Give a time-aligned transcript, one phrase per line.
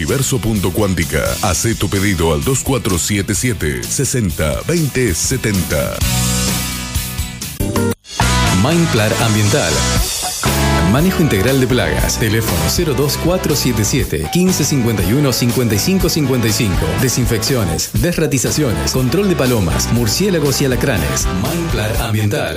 [0.00, 1.22] Universo.cuántica.
[1.42, 5.98] Haz tu pedido al 2477 60 20 70.
[8.64, 9.70] Mindplar Ambiental.
[10.90, 12.18] Manejo integral de plagas.
[12.18, 12.62] Teléfono
[12.96, 16.76] 02477 1551 5555.
[17.02, 21.26] Desinfecciones, desratizaciones, control de palomas, murciélagos y alacranes.
[21.42, 22.56] Mindplar Ambiental.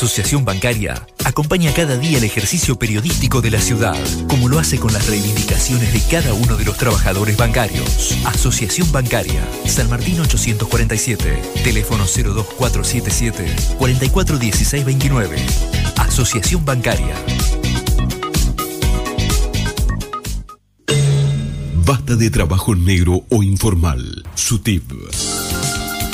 [0.00, 3.94] Asociación Bancaria acompaña cada día el ejercicio periodístico de la ciudad,
[4.28, 8.16] como lo hace con las reivindicaciones de cada uno de los trabajadores bancarios.
[8.24, 13.44] Asociación Bancaria, San Martín 847, teléfono 02477
[13.76, 15.36] 441629.
[15.98, 17.14] Asociación Bancaria.
[21.84, 24.24] Basta de trabajo negro o informal.
[24.34, 24.92] SUTIP.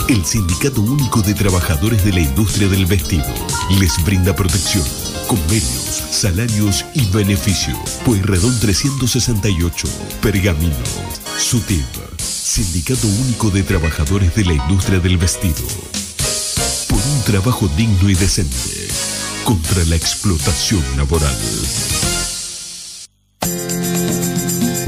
[0.08, 3.24] El Sindicato Único de Trabajadores de la Industria del Vestido
[3.80, 4.84] les brinda protección,
[5.26, 7.76] convenios, salarios y beneficio.
[8.04, 9.88] Pueyrredón 368,
[10.22, 10.76] Pergamino.
[11.38, 11.84] SUTIP.
[12.20, 15.66] Sindicato Único de Trabajadores de la Industria del Vestido.
[16.88, 18.88] Por un trabajo digno y decente.
[19.42, 21.36] Contra la explotación laboral.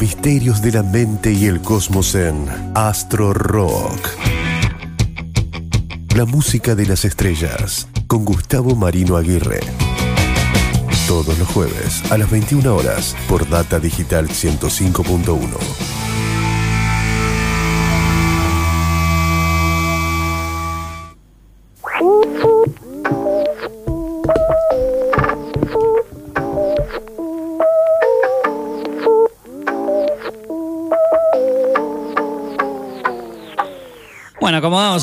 [0.00, 4.10] Misterios de la mente y el cosmos en Astro Rock.
[6.14, 9.60] La música de las estrellas con Gustavo Marino Aguirre.
[11.08, 15.95] Todos los jueves a las 21 horas por Data Digital 105.1.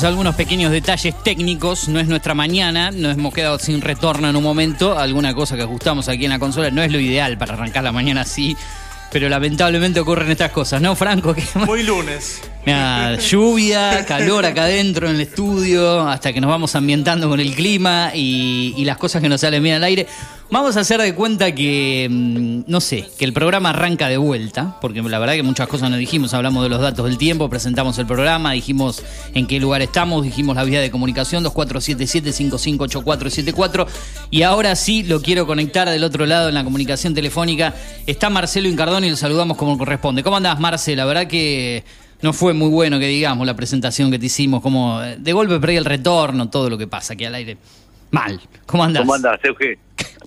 [0.04, 1.88] Algunos pequeños detalles técnicos.
[1.88, 4.98] No es nuestra mañana, nos hemos quedado sin retorno en un momento.
[4.98, 7.92] Alguna cosa que ajustamos aquí en la consola no es lo ideal para arrancar la
[7.92, 8.54] mañana así.
[9.10, 11.34] Pero lamentablemente ocurren estas cosas, ¿no, Franco?
[11.54, 12.42] Muy lunes.
[12.66, 17.54] Nada, lluvia, calor acá adentro en el estudio, hasta que nos vamos ambientando con el
[17.54, 20.06] clima y, y las cosas que nos salen bien al aire.
[20.50, 24.76] Vamos a hacer de cuenta que, mm, no sé, que el programa arranca de vuelta,
[24.80, 27.98] porque la verdad que muchas cosas nos dijimos, hablamos de los datos del tiempo, presentamos
[27.98, 29.02] el programa, dijimos
[29.34, 33.86] en qué lugar estamos, dijimos la vía de comunicación 2477-558474
[34.30, 37.72] y ahora sí lo quiero conectar del otro lado en la comunicación telefónica.
[38.06, 40.22] Está Marcelo Incardón y lo saludamos como corresponde.
[40.22, 40.98] ¿Cómo andás, Marcelo?
[40.98, 41.84] La verdad que
[42.20, 45.58] no fue muy bueno que digamos la presentación que te hicimos, como eh, de golpe
[45.58, 47.56] perdí el retorno, todo lo que pasa aquí al aire.
[48.10, 48.40] Mal.
[48.66, 49.00] ¿Cómo andás?
[49.02, 49.78] ¿Cómo andás, Euge?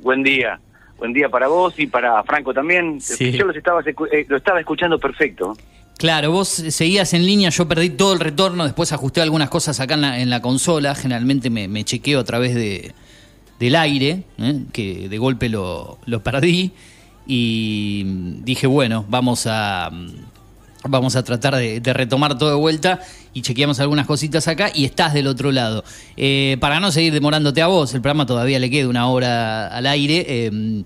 [0.01, 0.59] Buen día.
[0.97, 2.99] Buen día para vos y para Franco también.
[2.99, 3.31] Sí.
[3.31, 5.55] Yo los estaba, eh, lo estaba escuchando perfecto.
[5.97, 9.95] Claro, vos seguías en línea, yo perdí todo el retorno, después ajusté algunas cosas acá
[9.95, 12.93] en la, en la consola, generalmente me, me chequeo a través de,
[13.59, 14.61] del aire, ¿eh?
[14.71, 16.71] que de golpe lo, lo perdí,
[17.25, 18.03] y
[18.43, 19.89] dije, bueno, vamos a,
[20.89, 22.99] vamos a tratar de, retomar todo de vuelta,
[23.33, 25.83] y chequeamos algunas cositas acá, y estás del otro lado.
[26.15, 29.85] Eh, para no seguir demorándote a vos, el programa todavía le queda una hora al
[29.87, 30.25] aire.
[30.27, 30.83] eh,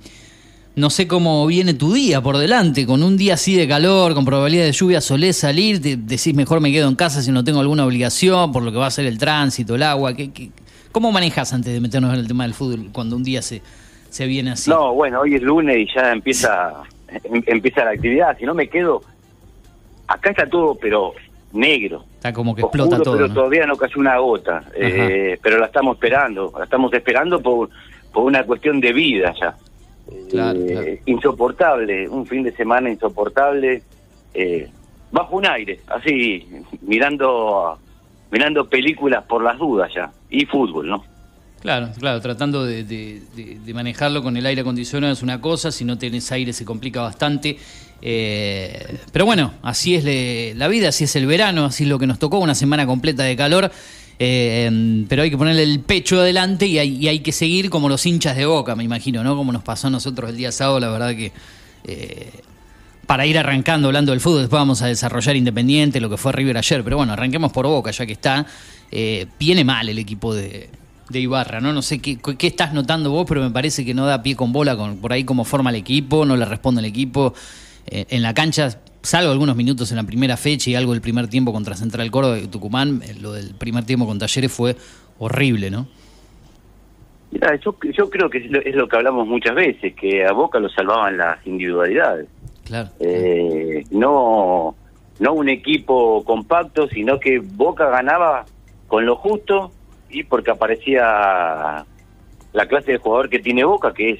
[0.74, 4.24] no sé cómo viene tu día por delante, con un día así de calor, con
[4.24, 7.60] probabilidad de lluvia, solés salir, te decís mejor me quedo en casa si no tengo
[7.60, 10.14] alguna obligación, por lo que va a ser el tránsito, el agua.
[10.16, 10.50] ¿qué, qué-
[10.94, 13.62] cómo manejas antes de meternos en el tema del fútbol cuando un día se,
[14.10, 14.70] se viene así?
[14.70, 16.72] No, bueno, hoy es lunes y ya empieza
[17.26, 18.38] em- empieza la actividad.
[18.40, 19.02] Si no me quedo,
[20.14, 21.14] acá está todo, pero
[21.54, 22.06] negro.
[22.16, 23.16] Está como que explota Oscuro, todo.
[23.16, 23.34] pero ¿no?
[23.34, 24.64] todavía no cayó una gota.
[24.76, 27.70] Eh, pero la estamos esperando, la estamos esperando por,
[28.14, 29.56] por una cuestión de vida ya.
[30.30, 30.88] Claro, Eh, claro.
[31.06, 33.84] Insoportable, un fin de semana insoportable,
[34.34, 34.70] eh,
[35.12, 36.48] bajo un aire, así,
[36.82, 37.78] mirando
[38.32, 41.04] mirando películas por las dudas ya, y fútbol, ¿no?
[41.62, 43.22] Claro, claro, tratando de,
[43.72, 47.58] manejarlo con el aire acondicionado es una cosa, si no tenés aire se complica bastante.
[48.02, 52.08] Eh, pero bueno, así es la vida, así es el verano, así es lo que
[52.08, 53.72] nos tocó, una semana completa de calor.
[54.18, 58.36] eh, pero hay que ponerle el pecho adelante y hay, que seguir como los hinchas
[58.36, 59.36] de boca, me imagino, ¿no?
[59.38, 61.32] Como nos pasó a nosotros el día sábado, la verdad que
[61.86, 62.32] eh,
[63.06, 66.58] para ir arrancando hablando del fútbol, después vamos a desarrollar Independiente, lo que fue River
[66.58, 68.48] ayer, pero bueno, arranquemos por Boca, ya que está.
[69.40, 70.70] Viene mal el equipo de,
[71.12, 71.74] de Ibarra, ¿no?
[71.74, 74.52] No sé qué, qué, estás notando vos, pero me parece que no da pie con
[74.52, 77.34] bola con, por ahí cómo forma el equipo, no le responde el equipo.
[77.88, 81.28] Eh, en la cancha, salvo algunos minutos en la primera fecha y algo del primer
[81.28, 84.76] tiempo contra Central Córdoba y Tucumán, eh, lo del primer tiempo con Talleres fue
[85.20, 85.88] horrible, ¿no?
[87.32, 90.70] Mira, yo, yo creo que es lo, que hablamos muchas veces, que a Boca lo
[90.70, 92.28] salvaban las individualidades.
[92.66, 92.90] Claro.
[93.00, 94.76] Eh, no,
[95.20, 98.46] no un equipo compacto, sino que Boca ganaba
[98.88, 99.72] con lo justo
[100.12, 101.86] y porque aparecía
[102.54, 104.20] la clase de jugador que tiene Boca, que es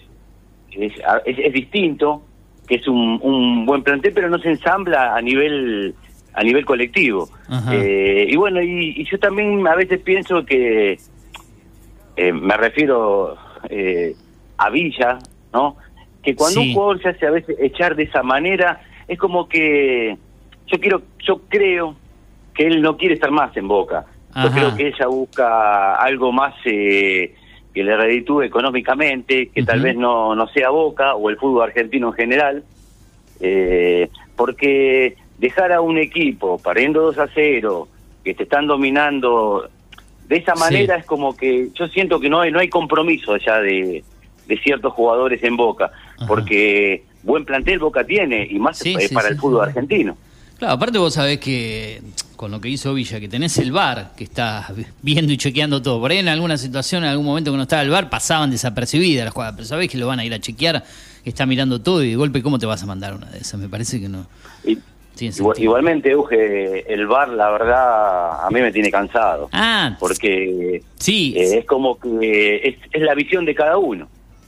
[0.72, 0.94] es,
[1.26, 2.24] es, distinto,
[2.68, 5.96] que es un, un, buen plantel, pero no se ensambla a nivel
[6.34, 7.30] a nivel colectivo.
[7.72, 10.98] Eh, y bueno, y, yo también a veces pienso que,
[12.16, 13.36] eh, me refiero
[13.70, 14.16] eh,
[14.58, 15.20] a Villa,
[15.52, 15.76] ¿no?
[16.24, 20.18] Que cuando un jugador se hace a veces echar de esa manera, es como que
[20.68, 21.96] yo quiero, yo creo
[22.54, 24.06] que él no quiere estar más en Boca.
[24.36, 27.36] Yo creo que ella busca algo más eh,
[27.74, 32.08] que le reditúe económicamente, que tal vez no, no sea Boca o el fútbol argentino
[32.08, 32.64] en general,
[33.40, 37.88] eh, porque dejar a un equipo pariendo 2 a 0,
[38.24, 39.70] que te están dominando
[40.32, 43.60] de esa manera es como que yo siento que no hay, no hay compromiso ya
[43.60, 44.02] de,
[44.48, 45.92] de ciertos jugadores en Boca,
[46.26, 48.82] porque buen plantel Boca tiene y más
[49.14, 50.16] para el fútbol argentino.
[50.58, 52.02] Claro, aparte vos sabés que
[52.42, 54.74] con lo que hizo Villa, que tenés el bar, que está
[55.04, 56.02] viendo y chequeando todo.
[56.02, 59.26] Por ahí en alguna situación, en algún momento que no estaba el bar, pasaban desapercibidas
[59.26, 60.84] las jugadas, pero sabés que lo van a ir a chequear,
[61.24, 63.60] que está mirando todo y de golpe, ¿cómo te vas a mandar una de esas?
[63.60, 64.26] Me parece que no.
[65.56, 69.48] igualmente, Euge, el bar, la verdad, a mí me tiene cansado.
[69.54, 71.36] Ah, porque sí.
[71.38, 74.08] Eh, es como que es, la visión de cada uno.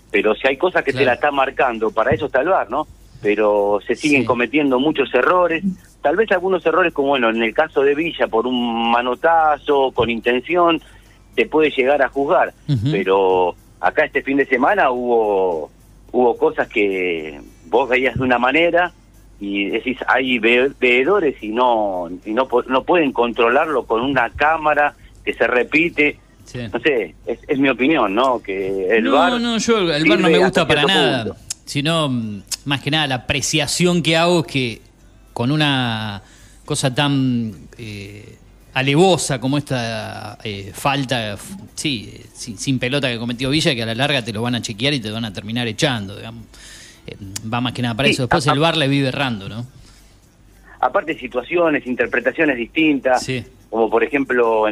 [0.10, 2.88] Pero si hay cosas que te la está marcando, para eso está el bar, ¿no?
[3.22, 5.64] Pero se siguen cometiendo muchos errores
[6.04, 10.10] tal vez algunos errores como bueno en el caso de Villa por un manotazo con
[10.10, 10.80] intención
[11.34, 12.54] te puede llegar a juzgar.
[12.92, 15.72] Pero acá este fin de semana hubo
[16.12, 18.92] hubo cosas que vos veías de una manera
[19.40, 24.94] y decís hay veedores y no y no no pueden controlarlo con una cámara
[25.26, 26.20] que se repite.
[26.72, 30.30] No sé es, mi opinión no que el no bar no yo el bar no
[30.30, 31.36] me gusta para nada.
[31.66, 34.82] sino mm, más que nada la apreciación que hago es que
[35.34, 36.22] con una
[36.66, 38.38] cosa tan eh,
[38.74, 41.38] alevosa como esta eh, falta,
[41.76, 44.94] sí, sin, pelota que cometió Villa, que a la larga te lo van a chequear
[44.94, 46.46] y te van a terminar echando, digamos.
[47.06, 47.16] Eh,
[47.52, 48.24] va más que nada para eso.
[48.24, 49.66] Después el bar le vive errando, ¿no?
[50.80, 53.26] Aparte situaciones, interpretaciones distintas,
[53.70, 54.66] como por ejemplo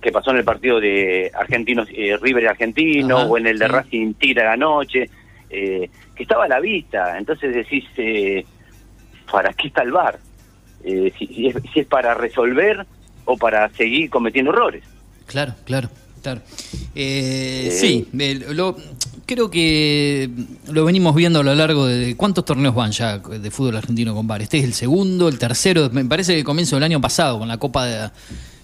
[0.00, 4.14] que pasó en el partido de Argentinos River y Argentino, o en el de Racing
[4.14, 5.10] Tira anoche,
[5.48, 7.18] que estaba a la vista.
[7.18, 7.84] Entonces decís
[9.30, 10.18] ¿para qué está el VAR?
[10.84, 12.86] Eh, si, es, para resolver
[13.24, 14.84] o para seguir cometiendo errores.
[15.26, 15.90] Claro, claro,
[16.22, 16.42] claro.
[16.94, 18.06] Eh, sí,
[18.54, 18.76] lo,
[19.26, 20.30] creo que
[20.70, 22.16] lo venimos viendo a lo largo de...
[22.16, 24.42] ¿Cuántos torneos van ya de fútbol argentino con VAR?
[24.42, 27.58] Este es el segundo, el tercero, me parece que comienzo del año pasado con la
[27.58, 28.10] Copa de,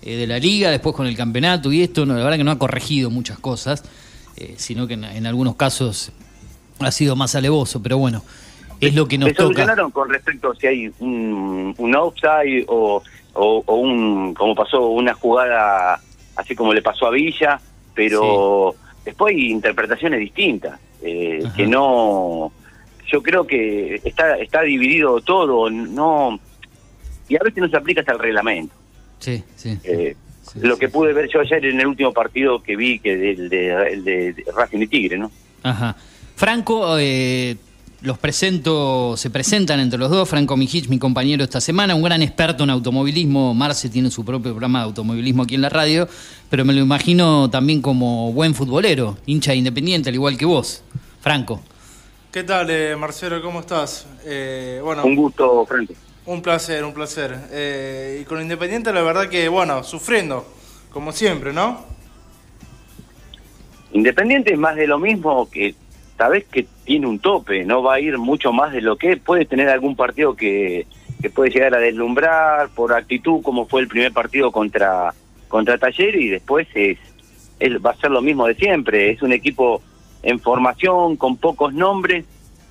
[0.02, 3.10] eh, la Liga, después con el campeonato y esto, la verdad que no ha corregido
[3.10, 3.82] muchas cosas,
[4.56, 6.12] sino que en, algunos casos
[6.80, 8.22] ha sido más alevoso, pero bueno
[8.86, 13.02] es lo que nos solucionaron con respecto a si hay un, un outside o,
[13.34, 16.00] o, un, como pasó, una jugada
[16.36, 17.60] así como le pasó a Villa,
[17.94, 22.52] pero después hay interpretaciones distintas, eh, que no...
[23.06, 26.40] Yo creo que está está dividido todo, no
[27.28, 28.74] y a veces no se aplica hasta el reglamento.
[29.18, 29.78] Sí, sí.
[29.84, 30.16] Eh,
[30.56, 34.32] lo que pude ver yo ayer en el último partido que vi, que del de,
[34.34, 35.30] de, Racing y Tigre, ¿no?
[35.62, 35.96] Ajá.
[36.36, 37.56] Franco, eh,
[38.02, 42.20] los presento, se presentan entre los dos, Franco Mijich, mi compañero esta semana, un gran
[42.22, 46.08] experto en automovilismo, Marce tiene su propio programa de automovilismo aquí en la radio,
[46.50, 50.82] pero me lo imagino también como buen futbolero, hincha independiente, al igual que vos,
[51.20, 51.60] Franco.
[52.32, 53.40] ¿Qué tal, eh, Marcelo?
[53.40, 54.06] ¿Cómo estás?
[54.24, 55.94] Eh, bueno, un gusto, Franco.
[56.24, 57.36] Un placer, un placer.
[57.50, 60.46] Eh, y con Independiente, la verdad que, bueno, sufriendo,
[60.90, 61.84] como siempre, ¿no?
[63.92, 65.74] Independiente es más de lo mismo que
[66.16, 69.46] sabes que tiene un tope, no va a ir mucho más de lo que puede
[69.46, 70.86] tener algún partido que,
[71.22, 75.14] que puede llegar a deslumbrar por actitud, como fue el primer partido contra
[75.48, 76.98] contra Taller y después es,
[77.82, 79.80] va a ser lo mismo de siempre, es un equipo
[80.22, 82.26] en formación con pocos nombres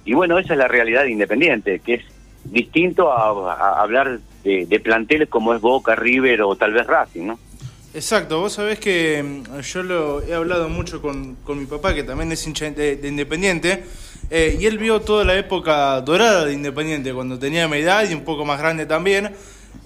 [0.05, 2.03] y bueno, esa es la realidad de Independiente, que es
[2.43, 7.39] distinto a, hablar de, de planteles como es Boca, River o tal vez Racing, ¿no?
[7.93, 12.03] Exacto, vos sabés que mm, yo lo he hablado mucho con, con mi papá, que
[12.03, 13.83] también es hincha de, Independiente,
[14.33, 18.13] Eh, y él vio toda la época dorada de Independiente, cuando tenía mi edad y
[18.13, 19.31] un poco más grande también.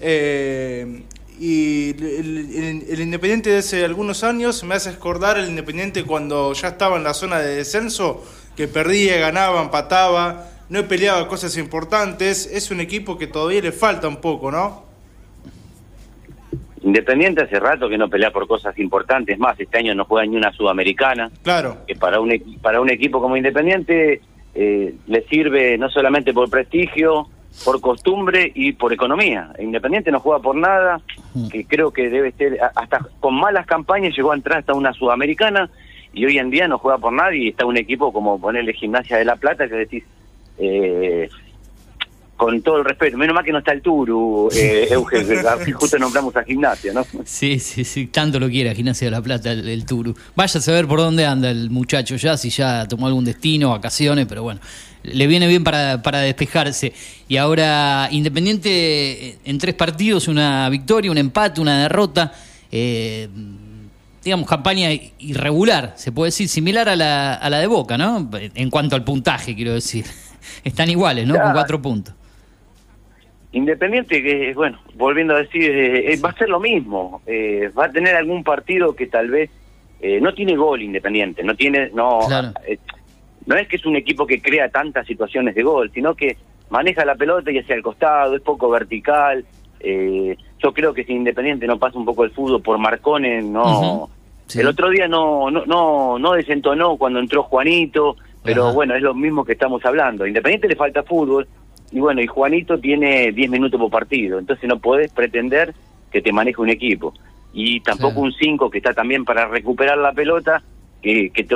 [0.00, 1.02] Eh,
[1.40, 6.68] y el, el, Independiente de hace algunos años me hace acordar el Independiente cuando ya
[6.68, 8.24] estaba en la zona de descenso,
[8.56, 12.46] que perdía, ganaba, empataba, no peleaba cosas importantes.
[12.46, 14.86] Es un equipo que todavía le falta un poco, ¿no?
[16.82, 20.36] Independiente hace rato que no pelea por cosas importantes, más este año no juega ni
[20.36, 21.32] una sudamericana.
[21.42, 21.78] Claro.
[21.84, 24.20] Que para un para un equipo como Independiente
[24.58, 27.28] eh, le sirve no solamente por prestigio,
[27.62, 29.52] por costumbre y por economía.
[29.58, 31.00] Independiente no juega por nada,
[31.34, 31.48] mm.
[31.48, 35.68] que creo que debe ser hasta con malas campañas llegó a entrar hasta una sudamericana
[36.14, 39.18] y hoy en día no juega por nada y está un equipo como ponerle Gimnasia
[39.18, 40.04] de la Plata que decís
[40.58, 41.28] eh,
[42.36, 44.90] con todo el respeto, menos mal que no está el Turu, eh,
[45.74, 47.04] justo nombramos a Gimnasia, ¿no?
[47.24, 50.14] Sí, sí, sí, tanto lo quiere a Gimnasia de la Plata el, Turu.
[50.34, 54.26] Vaya a saber por dónde anda el muchacho ya, si ya tomó algún destino, vacaciones,
[54.26, 54.60] pero bueno,
[55.02, 56.92] le viene bien para, para despejarse.
[57.26, 62.32] Y ahora, Independiente en tres partidos, una victoria, un empate, una derrota.
[62.70, 63.28] Eh,
[64.22, 64.88] digamos, campaña
[65.18, 68.28] irregular, se puede decir, similar a la, a la de Boca, ¿no?
[68.54, 70.04] En cuanto al puntaje, quiero decir.
[70.64, 71.40] Están iguales, ¿no?
[71.40, 72.14] Con cuatro puntos.
[73.56, 77.22] Independiente, que bueno, volviendo a decir, eh, eh, va a ser lo mismo.
[77.26, 79.50] Eh, va a tener algún partido que tal vez
[80.20, 82.20] no tiene gol Independiente, no tiene, no,
[83.46, 86.36] no es que es un equipo que crea tantas situaciones de gol, sino que
[86.68, 89.44] maneja la pelota y hacia el costado, es poco vertical.
[89.82, 94.10] yo creo que si Independiente no pasa un poco el fútbol por Marcones, no.
[94.54, 99.14] El otro día no, no, no, no desentonó cuando entró Juanito, pero bueno, es lo
[99.14, 100.26] mismo que estamos hablando.
[100.26, 101.48] Independiente le falta fútbol,
[101.92, 105.74] y bueno, y Juanito tiene 10 minutos por partido, entonces no podés pretender
[106.10, 107.14] que te maneje un equipo.
[107.52, 110.62] Y tampoco un 5 que está también para recuperar la pelota,
[111.00, 111.46] que, que,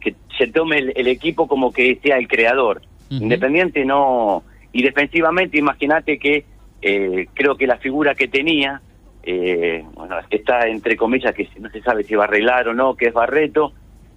[0.00, 2.82] que, se tome el, equipo como que sea el creador.
[3.10, 4.42] Independiente no...
[4.72, 6.46] Y defensivamente, imagínate que
[6.80, 8.80] eh, creo que la figura que tenía,
[9.22, 12.96] eh, bueno, está entre comillas que no se sabe si va a arreglar o no,
[12.96, 13.74] que es Barreto,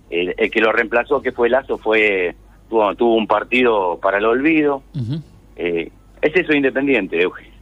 [0.09, 2.35] el que lo reemplazó, que fue Lazo, fue
[2.69, 4.83] tuvo, un partido para el olvido.
[5.55, 5.91] Eh,
[6.21, 7.55] es eso Independiente, Eugenio.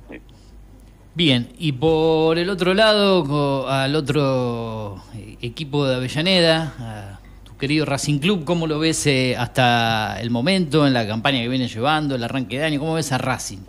[1.16, 7.86] Bien, y por el otro lado, al otro eh, equipo de Avellaneda, a tu querido
[7.86, 12.16] Racing Club, ¿cómo lo ves eh, hasta el momento, en la campaña que viene llevando,
[12.16, 12.80] el arranque de año?
[12.80, 13.60] ¿Cómo ves a Racing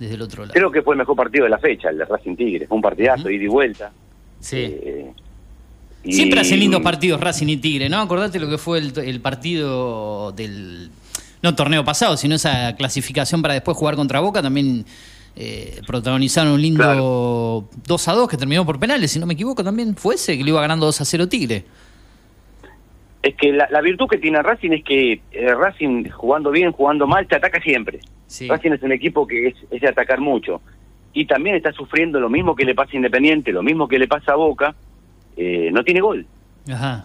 [0.00, 0.54] desde el otro lado?
[0.54, 2.66] Creo que fue el mejor partido de la fecha, el de Racing Tigre.
[2.66, 3.92] Fue un partidazo, ida y vuelta.
[4.40, 4.74] Sí.
[6.10, 8.00] Siempre hacen lindos partidos Racing y Tigre, ¿no?
[8.00, 10.90] Acordate lo que fue el, partido del.
[11.42, 14.42] No torneo pasado, sino esa clasificación para después jugar contra Boca.
[14.42, 14.84] También
[15.36, 19.62] eh, protagonizaron un lindo 2 a 2 que terminó por penales, si no me equivoco,
[19.62, 21.64] también fue ese que le iba ganando 2 a 0 Tigre.
[23.22, 27.26] Es que la, virtud que tiene Racing es que eh, Racing, jugando bien, jugando mal,
[27.26, 27.98] te ataca siempre.
[28.48, 30.62] Racing es un equipo que es, es de atacar mucho.
[31.12, 34.06] Y también está sufriendo lo mismo que le pasa a Independiente, lo mismo que le
[34.06, 34.74] pasa a Boca
[35.36, 36.26] eh, no tiene gol.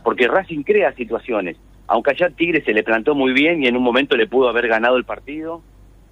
[0.03, 1.57] Porque Racing crea situaciones.
[1.87, 4.67] Aunque allá Tigre se le plantó muy bien y en un momento le pudo haber
[4.67, 5.61] ganado el partido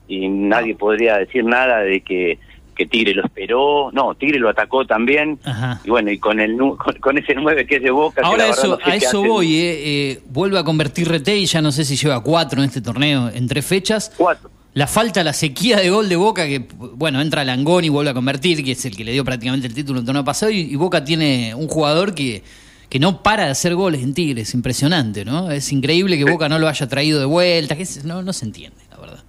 [0.07, 2.37] y nadie podría decir nada de que,
[2.75, 3.89] que Tigre lo esperó.
[3.91, 5.39] No, Tigre lo atacó también.
[5.83, 6.57] Y bueno, y con el
[7.01, 8.21] con, ese 9 que es de Boca...
[8.23, 11.85] Ahora eso, a eso voy, eh, eh, vuelve a convertir Rete y ya no sé
[11.85, 14.13] si lleva cuatro en este torneo en tres fechas.
[14.17, 18.11] Cuatro la falta, la sequía de gol de Boca, que bueno, entra Langón y vuelve
[18.11, 20.53] a convertir, que es el que le dio prácticamente el título en el torneo pasado,
[20.53, 22.43] y, Boca tiene un jugador que,
[22.87, 25.51] que no para de hacer goles en Tigres, impresionante, ¿no?
[25.51, 28.79] Es increíble que Boca no lo haya traído de vuelta, que no, no se entiende,
[28.89, 29.23] la verdad.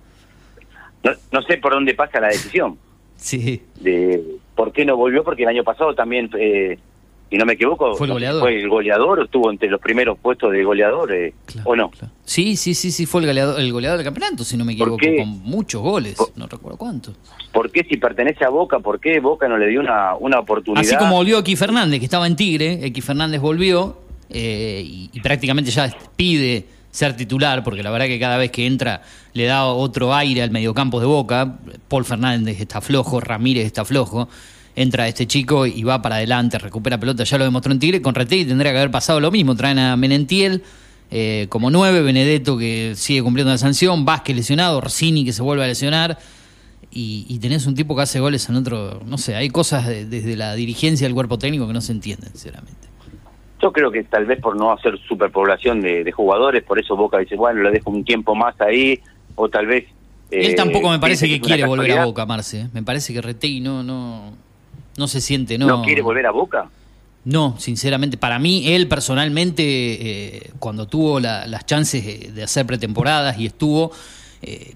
[1.02, 2.78] No, no sé por dónde pasa la decisión.
[3.16, 3.60] sí.
[3.80, 4.22] De
[4.54, 6.78] por qué no volvió, porque el año pasado también eh,
[7.30, 8.40] y no me equivoco, fue el goleador.
[8.42, 11.32] ¿Fue el goleador o estuvo entre los primeros puestos de goleador eh,
[11.64, 11.92] o no?
[12.24, 14.98] Sí, sí, sí, sí, fue el goleador, el goleador del campeonato, si no me equivoco,
[14.98, 17.14] con muchos goles, no recuerdo cuántos.
[17.52, 20.84] ¿Por qué si pertenece a Boca, por qué Boca no le dio una, una oportunidad?
[20.84, 25.70] Así como volvió X Fernández, que estaba en Tigre, X Fernández volvió eh, y, prácticamente
[25.70, 29.02] ya pide ser titular, porque la verdad que cada vez que entra
[29.34, 31.58] le da otro aire al mediocampo de Boca.
[31.86, 34.28] Paul Fernández está flojo, Ramírez está flojo
[34.76, 38.14] entra este chico y va para adelante, recupera pelota, ya lo demostró en Tigre, con
[38.14, 40.62] Retegui tendría que haber pasado lo mismo, traen a Menentiel
[41.10, 45.64] eh, como nueve, Benedetto que sigue cumpliendo la sanción, Vázquez lesionado, Orsini que se vuelve
[45.64, 46.18] a lesionar,
[46.92, 50.54] y, tenés un tipo que hace goles en otro, no sé, hay cosas desde la
[50.54, 52.88] dirigencia del cuerpo técnico que no se entienden, sinceramente.
[53.62, 57.36] Yo creo que tal vez por no hacer superpoblación de, jugadores, por eso Boca dice,
[57.36, 58.98] bueno, le dejo un tiempo más ahí,
[59.36, 59.84] o tal vez...
[60.32, 62.62] Él tampoco me eh, parece que quiere volver a Boca, Marce.
[62.62, 62.68] ¿eh?
[62.72, 64.32] Me parece que Retegui no, no,
[64.96, 65.66] no se siente, ¿no?
[65.66, 66.68] ¿No quiere volver a Boca?
[67.24, 72.64] No, sinceramente, para mí, él personalmente, eh, cuando tuvo la- las chances de, de hacer
[72.66, 73.92] pretemporadas y estuvo,
[74.42, 74.74] eh,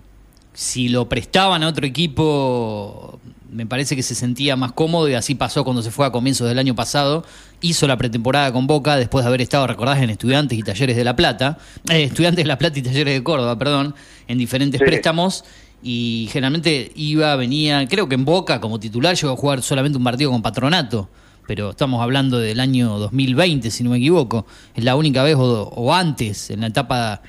[0.53, 3.19] si lo prestaban a otro equipo,
[3.51, 6.49] me parece que se sentía más cómodo y así pasó cuando se fue a comienzos
[6.49, 7.25] del año pasado.
[7.61, 11.05] Hizo la pretemporada con Boca después de haber estado, recordás, en Estudiantes y Talleres de
[11.05, 11.59] La Plata,
[11.91, 13.95] eh, Estudiantes de La Plata y Talleres de Córdoba, perdón,
[14.29, 14.85] en diferentes Sí.
[14.85, 15.45] préstamos.
[15.85, 20.05] Y generalmente iba, venía, creo que en Boca como titular llegó a jugar solamente un
[20.05, 21.09] partido con Patronato
[21.47, 24.47] pero estamos hablando del año 2020, si no me equivoco.
[24.75, 27.21] Es la única vez, o, o antes, en la etapa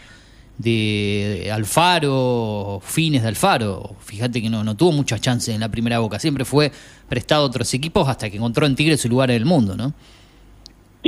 [0.58, 3.96] de Alfaro, fines de Alfaro.
[4.00, 6.20] Fíjate que no, no tuvo muchas chances en la primera boca.
[6.20, 6.72] Siempre fue
[7.10, 9.94] prestado a otros equipos hasta que encontró en Tigre su lugar en el mundo, ¿no?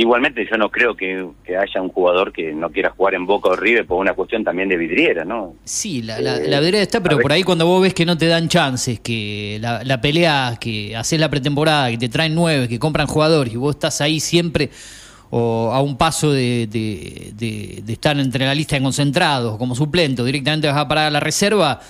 [0.00, 3.48] Igualmente yo no creo que, que haya un jugador que no quiera jugar en Boca
[3.48, 5.54] o River por una cuestión también de vidriera, ¿no?
[5.64, 8.16] Sí, la, la, Eh, la vereda está, pero por ahí cuando vos ves que no
[8.16, 12.68] te dan chances, que la, la pelea, que haces la pretemporada, que te traen nueve,
[12.68, 14.70] que compran jugadores y vos estás ahí siempre
[15.30, 19.74] o a un paso de, de- de- de estar entre la lista de concentrados como
[19.74, 21.80] suplente o directamente vas a parar a la reserva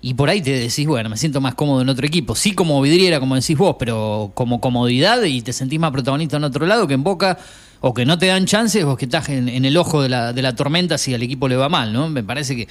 [0.00, 2.34] y por ahí te decís, bueno, me siento más cómodo en otro equipo.
[2.34, 6.44] Sí como vidriera, como decís vos, pero como comodidad y te sentís más protagonista en
[6.44, 7.38] otro lado que en Boca
[7.80, 10.32] o que no te dan chances o que estás en, en el ojo de la,
[10.32, 12.08] de la tormenta si al equipo le va mal, ¿no?
[12.08, 12.68] Me parece que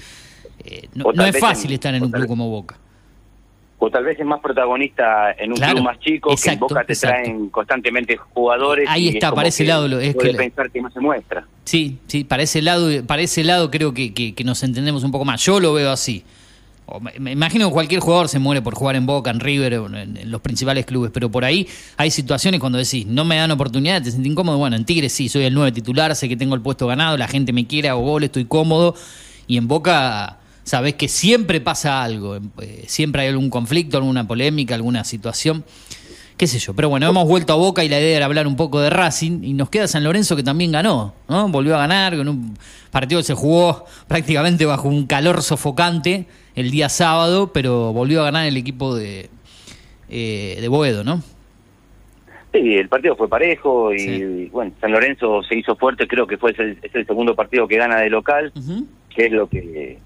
[0.65, 2.77] eh, no, es fácil en- estar en un club vez- como Boca.
[3.79, 6.83] O tal vez es más protagonista en un Claro, club más chico, que en Boca
[6.83, 7.21] te exacto.
[7.23, 8.87] traen constantemente jugadores.
[8.89, 10.99] Ahí es está, como para ese que lado lo- es que pensar que no se
[10.99, 11.45] muestra.
[11.63, 15.11] Sí, sí, para ese lado, para ese lado creo que, que- que nos entendemos un
[15.11, 15.45] poco más.
[15.45, 16.23] Yo lo veo así.
[17.19, 20.31] Me, imagino que cualquier jugador se muere por jugar en Boca, en River, en, en
[20.31, 21.67] los principales clubes, pero por ahí
[21.97, 24.57] hay situaciones cuando decís, no me dan oportunidad, te sentís incómodo.
[24.57, 27.27] Bueno, en Tigre sí, soy el 9 titular, sé que tengo el puesto ganado, la
[27.27, 28.95] gente me quiere, hago gol, estoy cómodo.
[29.47, 34.75] Y en Boca sabés que siempre pasa algo, eh, siempre hay algún conflicto, alguna polémica,
[34.75, 35.63] alguna situación
[36.37, 36.73] qué sé yo.
[36.75, 39.43] Pero bueno, hemos vuelto a Boca y la idea era hablar un poco de Racing
[39.43, 41.49] y nos queda San Lorenzo que también ganó, ¿no?
[41.49, 42.57] Volvió a ganar con un
[42.91, 48.25] partido que se jugó prácticamente bajo un calor sofocante el día sábado, pero volvió a
[48.25, 49.29] ganar el equipo de,
[50.09, 51.21] eh, de Boedo, ¿no?
[52.53, 54.49] Sí, el partido fue parejo y, Sí.
[54.51, 57.77] bueno, San Lorenzo se hizo fuerte, creo que fue el, es el segundo partido que
[57.77, 58.51] gana de local,
[59.13, 59.99] que es lo que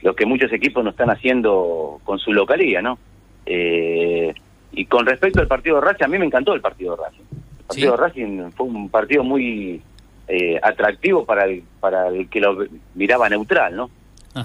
[0.00, 2.98] lo que muchos equipos no están haciendo con su localía, ¿no?
[3.46, 4.32] Eh,
[4.80, 7.22] y con respecto al partido de Racing, a mí me encantó el partido de Racing.
[7.58, 8.00] El partido Sí.
[8.00, 9.80] de Racing fue un partido muy
[10.28, 12.64] eh, atractivo para el, para el que lo
[12.94, 13.90] miraba neutral, ¿no?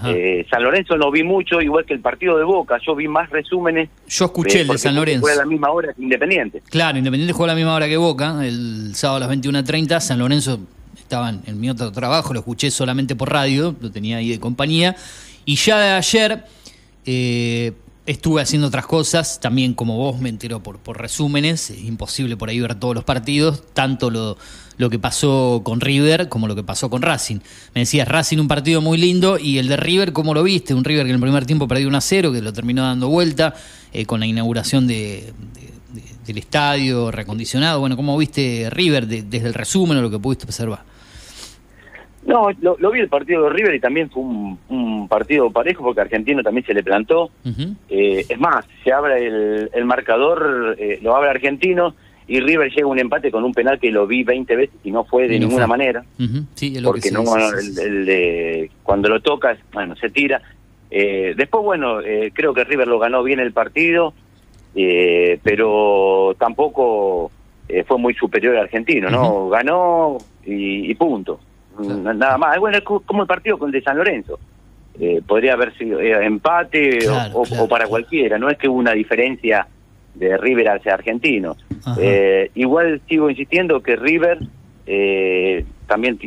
[0.08, 3.30] Eh, San Lorenzo no vi mucho, igual que el partido de Boca, yo vi más
[3.30, 3.90] resúmenes.
[4.08, 5.22] Yo escuché el de San Lorenzo.
[5.22, 6.64] Fue a la misma hora que Independiente.
[6.70, 10.00] Claro, Independiente jugó a la misma hora que Boca, el sábado a las 21.30.
[10.00, 10.60] San Lorenzo
[10.98, 14.40] estaba en- en mi otro trabajo, lo escuché solamente por radio, lo tenía ahí de
[14.40, 14.96] compañía.
[15.46, 16.44] Y ya de ayer
[17.06, 17.74] eh,
[18.06, 22.50] estuve haciendo otras cosas, también como vos me entero por, por resúmenes, es imposible por
[22.50, 24.38] ahí ver todos los partidos, tanto lo,
[24.78, 27.38] lo que pasó con River como lo que pasó con Racing.
[27.74, 30.74] Me decías, Racing un partido muy lindo y el de River, ¿cómo lo viste?
[30.74, 33.08] Un River que en el primer tiempo perdió 1 a 0, que lo terminó dando
[33.08, 33.56] vuelta
[33.94, 37.80] eh, con la inauguración de, de- de- del estadio recondicionado.
[37.80, 40.84] Bueno, ¿cómo viste River de- desde el resumen o lo que pudiste observar?
[42.26, 45.84] No, lo, lo vi el partido de River y también fue un, un partido parejo
[45.84, 47.32] porque Argentino también se le plantó.
[47.90, 52.86] Eh, es más, se abre el, el marcador, eh, lo abre Argentino y River llega
[52.86, 55.38] a un empate con un penal que lo vi 20 veces y no fue de
[55.38, 55.78] no ninguna fue.
[55.78, 56.06] manera.
[56.56, 60.42] Sí, es lo porque que no sí, el, cuando lo tocas, bueno, se tira.
[60.90, 64.14] Eh, después, bueno, eh, creo que River lo ganó bien el partido,
[64.76, 67.32] eh, pero tampoco
[67.88, 69.50] fue muy superior al argentino, ¿no?
[69.50, 71.40] Ganó y, y punto.
[71.78, 72.14] Claro.
[72.14, 72.60] Nada más.
[72.60, 74.40] Bueno, es co- como el partido con el de San Lorenzo.
[75.00, 78.38] Eh, podría haber sido eh, empate o- Claro, o, claro, o para cualquiera.
[78.38, 79.68] No es que hubo una diferencia
[80.14, 81.56] de River hacia argentino.
[82.00, 84.38] Eh, igual sigo insistiendo que River
[84.86, 86.20] eh, también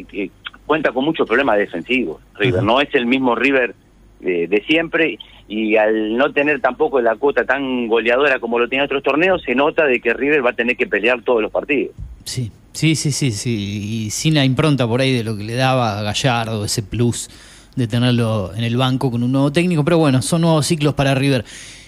[0.67, 2.21] cuenta con muchos problemas defensivos.
[2.35, 2.67] River Ajá.
[2.67, 3.75] no es el mismo River
[4.21, 8.85] de, de siempre y al no tener tampoco la cuota tan goleadora como lo tenía
[8.85, 11.95] otros torneos, se nota de que River va a tener que pelear todos los partidos.
[12.25, 14.07] Sí, sí, sí, sí, sí.
[14.07, 17.31] Y sin la impronta por ahí de lo que le daba a Gallardo, ese plus
[17.77, 19.85] de tenerlo en el banco con un nuevo técnico.
[19.85, 21.45] Pero bueno, son nuevos ciclos para River.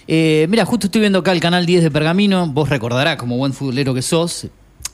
[0.07, 2.47] Eh, mira, justo estoy viendo acá el canal 10 de Pergamino.
[2.47, 4.47] Vos recordarás, como buen futbolero que sos,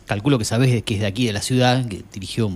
[0.08, 2.50] calculo que sabés que es de aquí, de la ciudad, que dirigió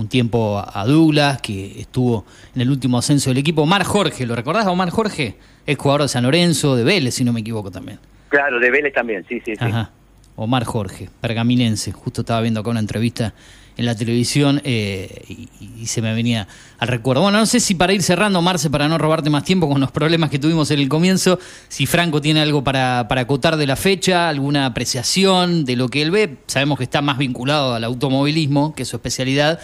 [0.00, 3.62] un, tiempo a Douglas, que estuvo en el último ascenso del equipo.
[3.62, 5.36] Omar Jorge, ¿lo recordás a Omar Jorge?
[5.66, 7.98] Es jugador de San Lorenzo, de Vélez, si no me equivoco también.
[8.28, 9.64] Claro, de Vélez también, sí, sí, sí.
[9.64, 9.90] Ajá.
[10.36, 11.92] Omar Jorge, pergaminense.
[11.92, 13.34] Justo estaba viendo acá una entrevista
[13.76, 15.48] en la televisión eh, y,
[15.80, 16.46] y se me venía
[16.78, 17.22] al recuerdo.
[17.22, 19.90] Bueno, no sé si para ir cerrando, Marce, para no robarte más tiempo con los
[19.90, 23.76] problemas que tuvimos en el comienzo, si Franco tiene algo para, para acotar de la
[23.76, 26.38] fecha, alguna apreciación de lo que él ve.
[26.46, 29.60] Sabemos que está más vinculado al automovilismo, que es su especialidad,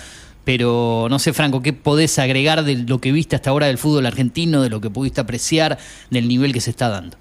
[0.47, 4.07] pero no sé, Franco, ¿qué podés agregar de lo que viste hasta ahora del fútbol
[4.07, 5.77] argentino, de lo que pudiste apreciar,
[6.09, 7.17] del nivel que se está dando?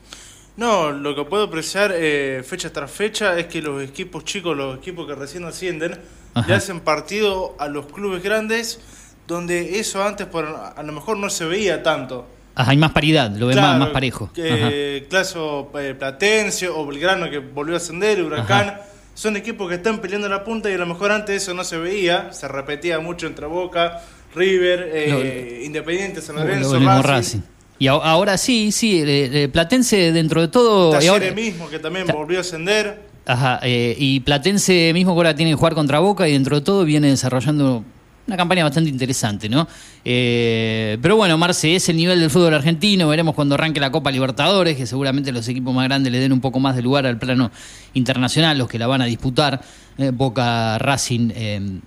[0.57, 4.77] No, lo que puedo apreciar eh, fecha tras fecha es que los equipos chicos, los
[4.77, 5.99] equipos que recién ascienden,
[6.35, 6.47] Ajá.
[6.47, 8.79] le hacen partido a los clubes grandes,
[9.27, 12.27] donde eso antes por, a lo mejor no se veía tanto.
[12.53, 14.29] Ajá, hay más paridad, lo ves más, Claro, más parejo.
[14.35, 18.69] Que Claso eh, Platense o Belgrano que volvió a ascender, Huracán.
[18.69, 18.81] Ajá.
[19.15, 21.77] Son equipos que están peleando la punta y a lo mejor antes eso no se
[21.77, 24.01] veía, se repetía mucho entre Boca,
[24.35, 27.39] River, eh, Independiente, San Lo- Lorenzo, Racing, Racing.
[27.79, 30.89] Y ahora sí, sí, eh, eh, Platense dentro de todo...
[30.89, 32.99] y Talleres ahora- mismo que también Ta- volvió a ascender.
[33.25, 36.61] Ajá, eh, y Platense mismo que ahora tiene que jugar contra Boca y dentro de
[36.61, 37.83] todo viene desarrollando
[38.27, 39.67] una campaña bastante interesante, ¿no?
[40.03, 44.11] Eh, pero bueno, Marce, es el nivel del fútbol argentino, veremos cuando arranque la Copa
[44.11, 47.19] Libertadores, que seguramente los equipos más grandes le den un poco más de lugar al
[47.19, 47.51] plano
[47.93, 49.61] internacional, los que la van a disputar,
[49.97, 51.79] eh, Boca, Racing eh,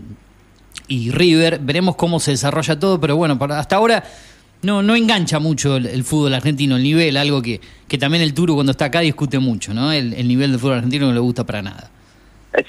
[0.87, 4.05] y River, veremos cómo se desarrolla todo, pero bueno, para- hasta ahora
[4.63, 8.33] no, no engancha mucho el, el fútbol argentino, el nivel, algo que, que también el
[8.33, 9.93] Turu cuando está acá discute mucho, ¿no?
[9.93, 11.91] El, el nivel del fútbol argentino no le gusta para nada.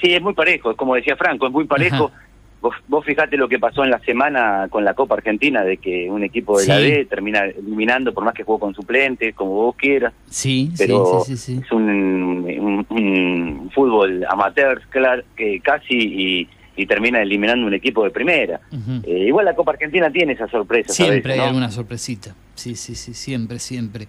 [0.00, 2.06] Sí, es muy parejo, como decía Franco, es muy parejo.
[2.14, 2.29] Ajá.
[2.62, 6.10] Vos, vos fijate lo que pasó en la semana con la Copa Argentina, de que
[6.10, 6.78] un equipo de la.
[6.78, 11.36] D termina eliminando, por más que jugó con suplentes, como vos quieras, Sí, pero sí,
[11.36, 11.62] sí, sí, sí.
[11.64, 18.04] es un, un- un fútbol amateur claro, que casi y, y termina eliminando un equipo
[18.04, 18.60] de primera.
[19.04, 20.92] Eh, igual la Copa Argentina tiene esa sorpresa.
[20.92, 21.44] Siempre hay ¿no?
[21.46, 22.34] alguna sorpresita.
[22.54, 24.06] Sí, sí, sí, siempre, siempre.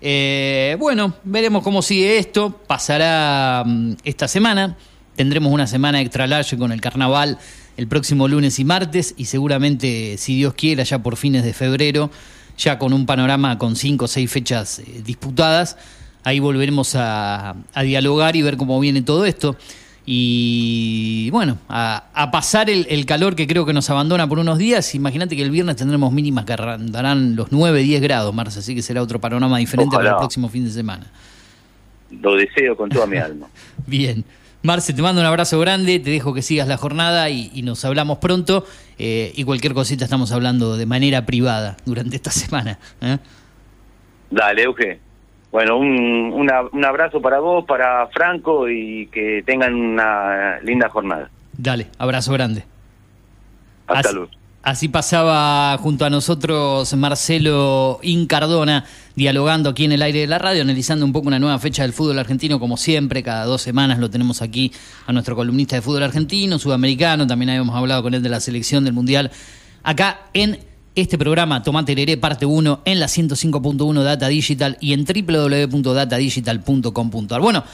[0.00, 2.60] Eh, bueno, veremos cómo sigue esto.
[2.66, 4.76] Pasará mm, esta semana.
[5.16, 7.38] Tendremos una semana extra large con el carnaval
[7.76, 12.10] el próximo lunes y martes y seguramente, si Dios quiera, ya por fines de febrero,
[12.56, 15.76] ya con un panorama con cinco o seis fechas eh, disputadas,
[16.22, 19.56] ahí volveremos a, a dialogar y ver cómo viene todo esto.
[20.06, 24.58] Y bueno, a, a pasar el, el calor que creo que nos abandona por unos
[24.58, 24.94] días.
[24.94, 28.82] Imagínate que el viernes tendremos mínimas que darán los 9, 10 grados, Marce, así que
[28.82, 31.06] será otro panorama diferente para el próximo fin de semana.
[32.10, 33.46] Lo deseo con toda mi alma.
[33.86, 34.24] Bien.
[34.64, 37.84] Marce, te mando un abrazo grande, te dejo que sigas la jornada y, y nos
[37.84, 38.64] hablamos pronto.
[38.98, 42.78] eh, y cualquier cosita estamos hablando de manera privada durante esta semana.
[43.02, 43.18] ¿eh?
[44.30, 45.00] Dale, Euge.
[45.52, 51.28] Bueno, un, una- un abrazo para vos, para Franco y que tengan una linda jornada.
[51.52, 52.64] Dale, abrazo grande.
[53.86, 54.30] Hasta luego.
[54.64, 60.62] Así pasaba junto a nosotros Marcelo Incardona, dialogando aquí en el aire de la radio,
[60.62, 64.08] analizando un poco una nueva fecha del fútbol argentino, como siempre, cada dos semanas lo
[64.08, 64.72] tenemos aquí
[65.06, 68.84] a nuestro columnista de fútbol argentino, sudamericano, también habíamos hablado con él de la selección
[68.84, 69.30] del Mundial,
[69.82, 70.60] acá en
[70.94, 77.40] este programa Tomate Leré, parte 1, en la 105.1 Data Digital y en www.datadigital.com.ar.
[77.42, 77.64] Bueno,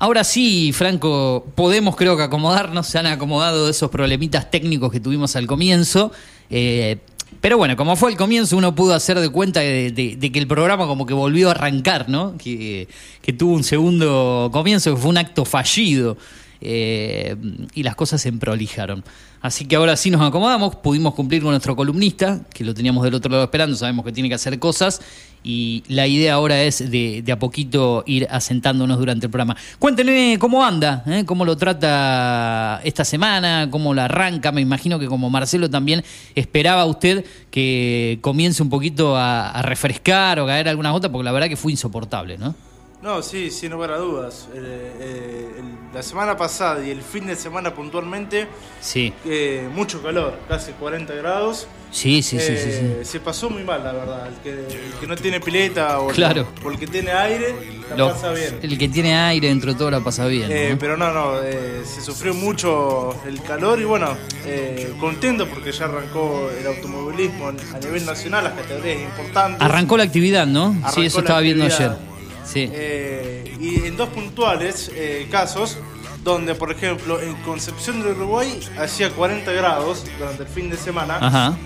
[0.00, 5.36] Ahora sí, Franco, podemos creo que acomodarnos, se han acomodado esos problemitas técnicos que tuvimos
[5.36, 6.10] al comienzo.
[6.48, 6.96] eh,
[7.42, 9.92] pero bueno, como fue el comienzo, uno pudo hacer de cuenta de,
[10.32, 12.34] que el programa como que volvió a arrancar, ¿no?
[12.38, 12.88] Que,
[13.20, 16.16] que tuvo un segundo comienzo, que fue un acto fallido.
[16.60, 17.36] Eh,
[17.74, 19.04] y las cosas se emprolijaron.
[19.42, 23.14] Así que ahora sí nos acomodamos, pudimos cumplir con nuestro columnista, que lo teníamos del
[23.14, 25.00] otro lado esperando, sabemos que tiene que hacer cosas,
[25.42, 29.56] y la idea ahora es de, de a poquito ir asentándonos durante el programa.
[29.78, 31.24] Cuéntenme cómo anda, ¿eh?
[31.24, 36.84] cómo lo trata esta semana, cómo la arranca, me imagino que como Marcelo también esperaba
[36.84, 41.48] usted que comience un poquito a, a refrescar o caer alguna gota, porque la verdad
[41.48, 42.54] que fue insoportable, ¿no?
[43.02, 44.46] No, sí, sin lugar a dudas.
[44.54, 44.58] Eh,
[45.00, 48.46] eh, el- la semana pasada y el fin de semana puntualmente,
[48.82, 51.66] Sí, eh, mucho calor, casi 40 grados.
[51.90, 52.68] sí, sí, sí, sí, sí.
[52.82, 54.26] Eh, Se pasó muy mal, la verdad.
[54.28, 56.46] El que, el que no tiene pileta o, el- Claro.
[56.62, 57.54] o el que tiene aire,
[57.88, 58.58] la Lo- pasa bien.
[58.62, 60.52] El que tiene aire dentro de todo la pasa bien.
[60.52, 60.78] Eh, ¿no?
[60.78, 65.86] pero no, no, eh, se sufrió mucho el calor y bueno, eh, contento porque ya
[65.86, 69.62] arrancó el automovilismo a nivel nacional, las categorías importantes.
[69.62, 70.74] Arrancó la actividad, ¿no?
[70.94, 72.09] sí, eso estaba viendo ayer.
[72.44, 72.68] Sí.
[72.72, 75.78] Eh, y en dos puntuales eh, casos,
[76.24, 81.18] donde por ejemplo en Concepción del Uruguay hacía 40 grados durante el fin de semana.
[81.20, 81.56] Ajá.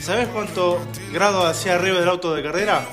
[0.00, 0.78] ¿Sabes cuánto
[1.12, 2.86] grado hacía arriba del auto de carrera?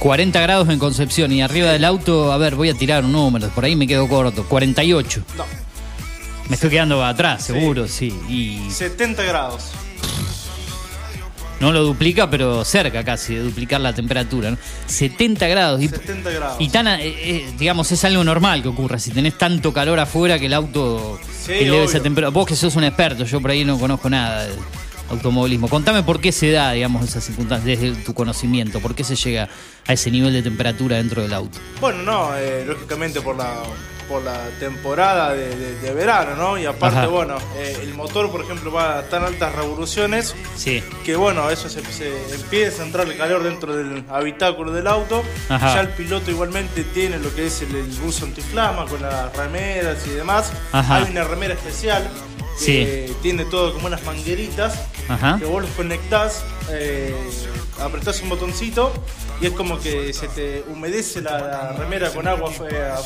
[0.00, 3.48] 40 grados en Concepción y arriba del auto, a ver, voy a tirar un número,
[3.50, 4.44] por ahí me quedo corto.
[4.44, 5.22] 48.
[5.36, 5.44] No,
[6.48, 8.08] Me estoy quedando atrás, seguro, sí.
[8.28, 9.72] Y 70 grados.
[11.60, 14.50] No lo duplica, pero cerca casi de duplicar la temperatura.
[14.50, 14.58] ¿no?
[14.86, 15.82] 70 grados.
[15.82, 16.56] Y, 70 grados.
[16.58, 18.98] y tan, eh, eh, digamos, es algo normal que ocurra.
[18.98, 22.30] Si tenés tanto calor afuera que el auto Sí, eleve esa temperatura.
[22.30, 24.54] Vos que sos un experto, yo por ahí no conozco nada de
[25.10, 25.68] automovilismo.
[25.68, 28.80] Contame por qué se da, digamos, esa circunstancia desde tu conocimiento.
[28.80, 29.48] ¿Por qué se llega
[29.86, 31.58] a ese nivel de temperatura dentro del auto?
[31.80, 33.62] Bueno, no, eh, lógicamente por la
[34.10, 36.58] por la temporada de, de- de verano, ¿no?
[36.58, 37.06] Y aparte, Ajá.
[37.06, 40.82] bueno, eh, el motor, por ejemplo, va a tan altas revoluciones Sí.
[41.04, 45.22] que, bueno, eso se, se empieza a entrar el calor dentro del habitáculo del auto.
[45.48, 45.74] Ajá.
[45.76, 50.04] Ya el piloto igualmente tiene lo que es el, el buzo antiflama con las remeras
[50.06, 50.52] y demás.
[50.72, 50.96] Ajá.
[50.96, 52.06] Hay una remera especial
[52.64, 54.74] que tiene todo como unas mangueritas
[55.10, 55.38] Ajá.
[55.38, 57.14] que vos los conectás, eh,
[57.80, 58.92] apretás un botoncito
[59.40, 62.50] y es como que se te humedece la, la remera con agua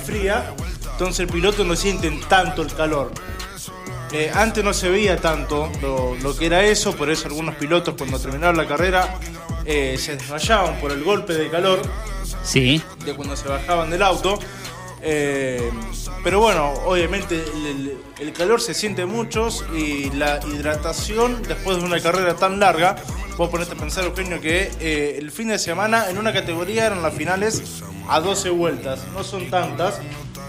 [0.05, 0.55] fría,
[0.93, 3.11] entonces el piloto no siente tanto el calor.
[4.12, 7.95] Eh, antes no se veía tanto lo, lo que era eso, por eso algunos pilotos
[7.99, 9.19] cuando terminaron la carrera
[9.64, 11.81] eh, se desmayaban por el golpe de calor
[12.45, 12.81] Sí.
[13.05, 14.38] de cuando se bajaban del auto.
[15.07, 15.71] Eh,
[16.23, 22.01] pero bueno, obviamente el, el- calor se siente mucho y la hidratación después de una
[22.01, 22.97] carrera tan larga,
[23.37, 27.03] vos ponete a pensar, Eugenio, que eh, el fin de semana en una categoría eran
[27.03, 30.01] las finales a 12 vueltas, no son tantas,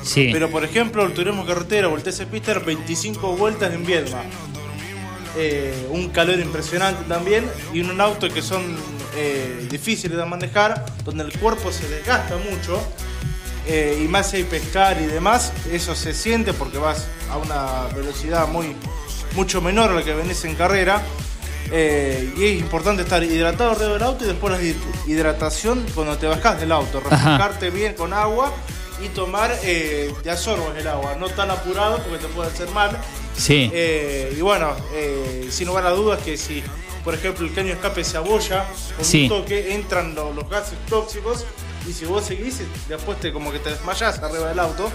[0.04, 0.30] Sí.
[0.32, 4.22] pero por ejemplo el turismo carretera o el TC Pista eran 25 vueltas en Viedma.
[5.38, 8.62] Eh, un calor impresionante también y un auto que son
[9.18, 12.82] eh, difíciles de manejar, donde el cuerpo se desgasta mucho
[13.68, 17.94] eh, y más si hay pescar y demás, eso se siente porque vas a una
[17.96, 18.76] velocidad muy
[19.36, 21.02] mucho menor a la que venís en carrera.
[21.72, 24.76] eh, y es importante estar hidratado alrededor del auto y después la hid-
[25.08, 28.54] hidratación cuando te bajás del auto, refrescarte bien con agua
[29.04, 30.30] y tomar eh, de
[30.78, 32.92] el agua, no tan apurado porque te puede hacer mal.
[33.36, 33.70] Sí.
[33.74, 34.76] Eh, y bueno,
[35.50, 36.64] sin lugar a dudas que si,
[37.04, 39.24] por ejemplo, el caño de escape se abolla con Sí.
[39.24, 41.46] un toque, entran lo- los gases tóxicos
[41.88, 44.90] y si vos seguís, después te como que te desmayás arriba del auto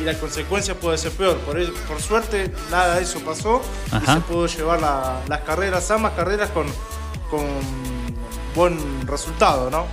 [0.00, 1.36] y la consecuencia puede ser peor.
[1.38, 4.12] Por, eso- por suerte, nada de eso pasó Ajá.
[4.12, 6.66] y se pudo llevar la- las carreras, ambas carreras con,
[7.30, 7.44] con
[8.54, 9.84] buen resultado, ¿no?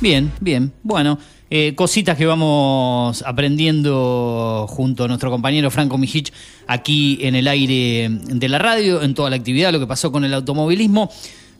[0.00, 0.72] Bien, bien.
[0.82, 1.18] Bueno,
[1.50, 6.32] eh, cositas que vamos aprendiendo junto a nuestro compañero Franco Mijich
[6.66, 10.24] aquí en el aire de la radio, en toda la actividad, lo que pasó con
[10.24, 11.10] el automovilismo.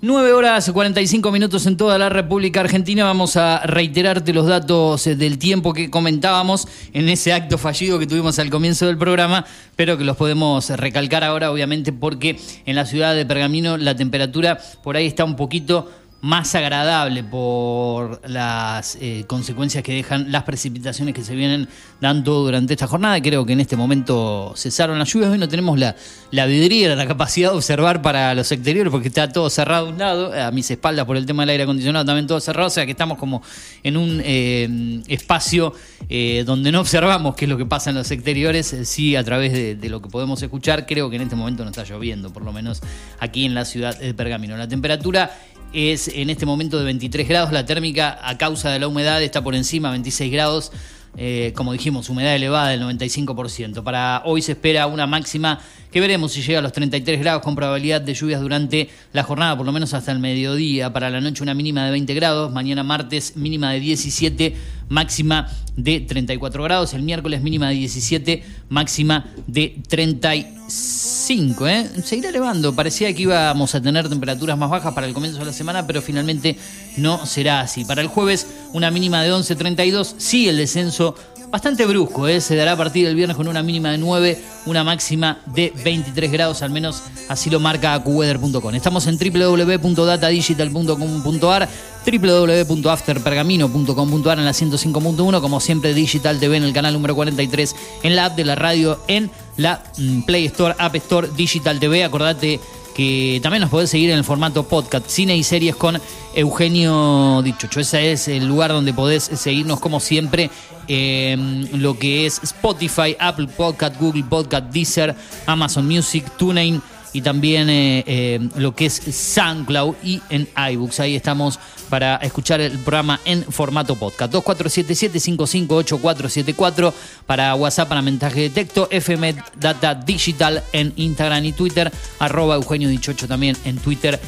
[0.00, 3.02] 9 horas 45 minutos en toda la República Argentina.
[3.02, 8.06] Vamos a reiterarte los datos eh, del tiempo que comentábamos en ese acto fallido que
[8.06, 12.86] tuvimos al comienzo del programa, pero que los podemos recalcar ahora, obviamente, porque en la
[12.86, 19.24] ciudad de Pergamino la temperatura por ahí está un poquito más agradable por las eh,
[19.28, 21.68] consecuencias que dejan las precipitaciones que se vienen
[22.00, 23.20] dando durante esta jornada.
[23.22, 25.30] Creo que en este momento cesaron las lluvias.
[25.30, 25.94] Hoy no tenemos la,
[26.32, 29.98] la vidriera, la capacidad de observar para los exteriores porque está todo cerrado de un
[29.98, 30.32] lado.
[30.32, 32.66] A mis espaldas por el tema del aire acondicionado también todo cerrado.
[32.66, 33.40] O sea que estamos como
[33.84, 35.72] en un eh, espacio
[36.08, 38.72] eh, donde no observamos qué es lo que pasa en los exteriores.
[38.72, 40.84] Eh, sí, a través de, de lo que podemos escuchar.
[40.84, 42.80] Creo que en este momento no está lloviendo, por lo menos
[43.20, 44.56] aquí en la ciudad de Pergamino.
[44.56, 45.30] La temperatura
[45.72, 49.42] es en este momento de 23 grados, la térmica a causa de la humedad está
[49.42, 50.72] por encima, 26 grados,
[51.16, 53.82] eh, como dijimos, humedad elevada del 95%.
[53.82, 57.54] Para hoy se espera una máxima que veremos si llega a los 33 grados con
[57.54, 60.92] probabilidad de lluvias durante la jornada, por lo menos hasta el mediodía.
[60.92, 64.56] Para la noche una mínima de 20 grados, mañana martes mínima de 17,
[64.88, 71.68] máxima de 34 grados, el miércoles mínima de 17, máxima de 35.
[71.68, 71.88] ¿eh?
[72.10, 75.86] Elevando, parecía que íbamos a tener temperaturas más bajas para el comienzo de la semana,
[75.86, 76.56] pero finalmente
[76.96, 77.84] no será así.
[77.84, 81.14] Para el jueves una mínima de 11, 32, sí el descenso
[81.50, 82.40] bastante brusco, ¿eh?
[82.40, 86.30] se dará a partir del viernes con una mínima de 9, una máxima de 23
[86.30, 88.74] grados, al menos así lo marca acuweather.com.
[88.74, 91.68] Estamos en www.datadigital.com.ar,
[92.06, 98.26] www.afterpergamino.com.ar en la 105.1, como siempre Digital TV en el canal número 43, en la
[98.26, 102.04] app de la radio, en la mm, Play Store, App Store, Digital TV.
[102.04, 102.60] Acordate
[102.98, 106.00] que también nos podés seguir en el formato podcast, cine y series con
[106.34, 107.78] Eugenio Dichocho.
[107.78, 110.50] Ese es el lugar donde podés seguirnos como siempre
[110.88, 115.14] en lo que es Spotify, Apple Podcast, Google Podcast, Deezer,
[115.46, 116.82] Amazon Music, TuneIn
[117.18, 121.00] y también eh, eh, lo que es SoundCloud y en iBooks.
[121.00, 121.58] Ahí estamos
[121.90, 124.32] para escuchar el programa en formato podcast.
[124.34, 126.92] 2477-558474
[127.26, 132.88] para WhatsApp, para mensaje de texto, FM Data Digital en Instagram y Twitter, arroba Eugenio
[132.88, 134.20] Dichocho también en Twitter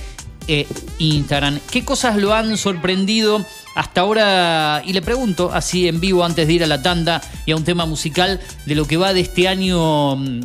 [0.48, 0.66] e
[0.98, 1.60] Instagram.
[1.70, 4.82] ¿Qué cosas lo han sorprendido hasta ahora?
[4.84, 7.62] Y le pregunto, así en vivo, antes de ir a la tanda y a un
[7.62, 10.40] tema musical, de lo que va de este año, mm,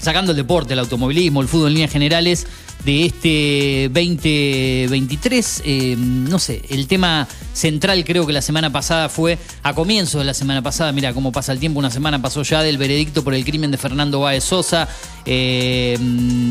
[0.00, 2.46] sacando el deporte, el automovilismo, el fútbol en líneas generales,
[2.84, 5.62] de este 2023.
[5.64, 10.24] Eh, no sé, el tema central creo que la semana pasada fue, a comienzo de
[10.24, 13.34] la semana pasada, mira cómo pasa el tiempo, una semana pasó ya del veredicto por
[13.34, 14.88] el crimen de Fernando Báez Sosa,
[15.26, 15.98] eh,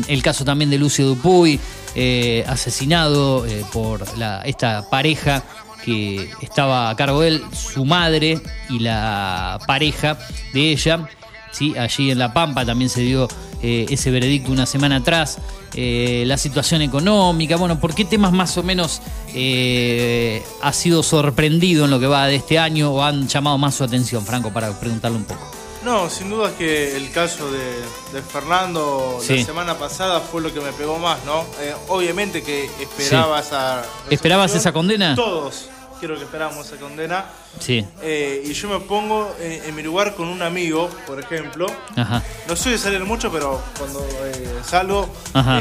[0.06, 1.58] el caso también de Lucio Dupuy,
[1.94, 5.42] eh, asesinado por la, esta pareja
[5.84, 10.18] que estaba a cargo de él, su madre y la pareja
[10.52, 11.08] de ella.
[11.50, 11.76] ¿Sí?
[11.76, 13.28] Allí en La Pampa también se dio
[13.62, 15.38] ese veredicto una semana atrás.
[15.74, 19.00] Eh, la situación económica, bueno, ¿por qué temas más o menos
[19.34, 23.76] eh, ha sido sorprendido en lo que va de este año o han llamado más
[23.76, 25.48] su atención, Franco, para preguntarle un poco?
[25.84, 30.60] No, sin duda es que el caso de, Fernando la semana pasada fue lo que
[30.60, 31.46] me pegó más, ¿no?
[31.60, 33.82] Eh, obviamente que esperaba esa...
[34.10, 35.14] ¿Esperabas esa condena?
[35.14, 37.26] Todos, quiero que esperamos esa condena.
[37.60, 37.84] Sí.
[38.02, 41.66] Eh, y yo me pongo en, mi lugar con un amigo, por ejemplo.
[41.94, 42.22] Ajá.
[42.48, 45.08] No soy de salir mucho, pero cuando eh, salgo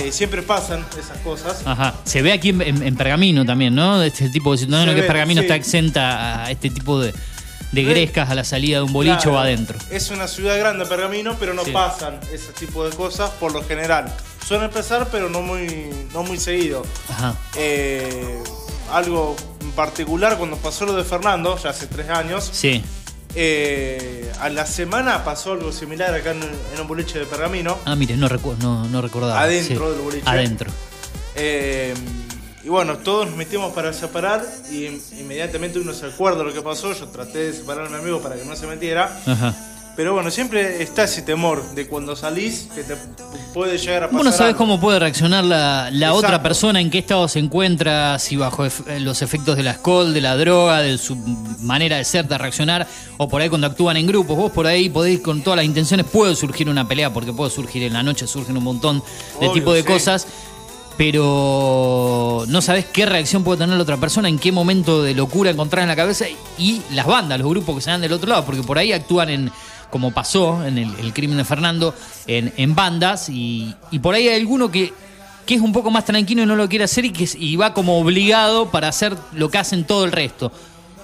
[0.02, 1.62] eh, siempre pasan esas cosas.
[1.66, 1.94] Ajá.
[2.06, 4.02] Se ve aquí en, Pergamino también, ¿no?
[4.02, 7.14] Este tipo de no, que Pergamino está exenta a este tipo de,
[7.74, 9.78] de grescas a la salida de un bolicho o adentro.
[9.92, 14.12] Es una ciudad grande, Pergamino, pero no pasan ese tipo de cosas por lo general.
[14.48, 16.84] Suelen empezar, pero no muy, no muy seguido.
[17.10, 17.36] Ajá.
[18.92, 19.36] Algo
[19.76, 22.50] particular cuando pasó lo de Fernando, ya hace tres años.
[22.52, 22.84] Sí.
[23.36, 26.42] Eh, a la semana pasó algo similar acá en,
[26.80, 27.78] un boliche de Pergamino.
[27.86, 29.42] Ah, mire, no, no, no recordaba.
[29.42, 30.24] Adentro del boliche.
[30.26, 30.72] Adentro.
[31.36, 31.94] Eh,
[32.64, 36.62] y bueno, todos nos metimos para separar y inmediatamente uno se acuerda de lo que
[36.62, 36.94] pasó.
[36.94, 39.18] Yo traté de separar a mi amigo para que no se metiera.
[39.26, 39.56] Ajá.
[40.00, 42.96] Pero bueno, siempre está ese temor de cuando salís que te
[43.54, 44.16] puede llegar a pasar.
[44.16, 48.66] Bueno, sabes cómo puede reaccionar la, otra persona, en qué estado se encuentra, si bajo
[49.02, 51.18] los efectos del alcohol, de la droga, de su
[51.60, 54.38] manera de ser, de reaccionar, o por ahí cuando actúan en grupos.
[54.38, 57.84] Vos por ahí podéis, con todas las intenciones, puede surgir una pelea, porque puede surgir
[57.84, 59.04] en la noche, surgen un montón
[59.42, 60.28] de tipo de cosas
[60.96, 65.50] pero no sabes qué reacción puede tener la otra persona, en qué momento de locura
[65.50, 66.26] encontrar en la cabeza
[66.58, 69.30] y las bandas, los grupos que se dan del otro lado, porque por ahí actúan
[69.30, 69.52] en,
[69.90, 71.94] como pasó en el, crimen de Fernando,
[72.28, 74.94] en, bandas, y, por ahí hay alguno que,
[75.46, 77.74] que es un poco más tranquilo y no lo quiere hacer y, que, y va
[77.74, 80.52] como obligado para hacer lo que hacen todo el resto.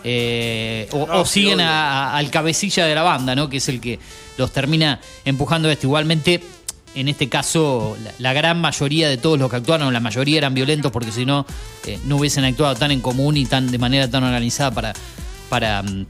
[0.08, 3.50] Eh, o, siguen al cabecilla de la banda, ¿no?
[3.50, 4.00] Que es el que
[4.38, 5.88] los termina empujando esto.
[5.88, 6.44] Igualmente,
[6.94, 10.92] en este caso, la, gran mayoría de todos los que actuaron, la mayoría eran violentos
[10.92, 11.48] porque si no,
[11.88, 14.94] eh, no hubiesen actuado tan en común y tan de manera tan organizada para,
[15.50, 16.06] para mm,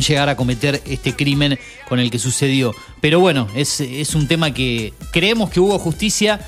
[0.00, 2.74] llegar a cometer este crimen con el que sucedió.
[3.00, 3.80] Pero bueno, es,
[4.14, 6.40] un tema que creemos que hubo justicia,